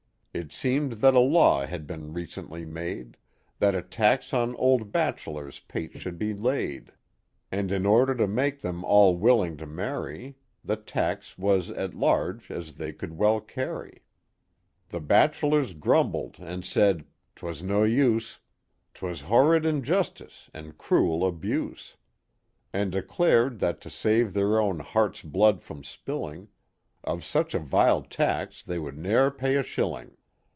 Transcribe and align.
It 0.33 0.53
seemed 0.53 0.93
that 1.03 1.13
a 1.13 1.19
law 1.19 1.65
had 1.65 1.85
been 1.85 2.13
recently 2.13 2.63
made, 2.65 3.17
That 3.59 3.75
a 3.75 3.81
tax 3.81 4.33
on 4.33 4.55
old 4.55 4.89
bachelors* 4.93 5.59
pates 5.59 5.99
should 5.99 6.17
be 6.17 6.33
laid. 6.33 6.93
And 7.51 7.69
in 7.69 7.85
order 7.85 8.15
to 8.15 8.27
make 8.27 8.61
them 8.61 8.85
all 8.85 9.17
willing 9.17 9.57
to 9.57 9.65
marry 9.65 10.37
The 10.63 10.77
tax 10.77 11.37
was 11.37 11.69
as 11.69 11.95
large 11.95 12.49
as 12.49 12.75
they 12.75 12.93
could 12.93 13.17
well 13.17 13.41
carry. 13.41 14.03
The 14.87 15.01
bachelors 15.01 15.73
grumbled 15.73 16.37
and 16.39 16.63
said," 16.63 17.03
'T 17.35 17.45
was 17.45 17.61
no 17.61 17.83
use, 17.83 18.39
*T 18.93 19.05
was 19.05 19.19
horrid 19.23 19.65
injustice 19.65 20.49
and 20.53 20.77
cruel 20.77 21.27
abuse.'* 21.27 21.97
And 22.71 22.89
declared 22.89 23.59
that 23.59 23.81
to 23.81 23.89
save 23.89 24.33
their 24.33 24.61
own 24.61 24.79
heart's 24.79 25.23
blood 25.23 25.61
from 25.61 25.81
spSling 25.81 26.47
Of 27.03 27.25
such 27.25 27.53
a 27.53 27.59
vile 27.59 28.03
tax 28.03 28.63
they 28.63 28.79
would 28.79 28.97
ne'er 28.97 29.29
pay 29.29 29.57
a 29.57 29.63
shilling. 29.63 30.15